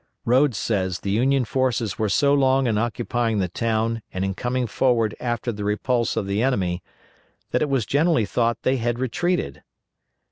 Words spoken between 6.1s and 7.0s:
of the enemy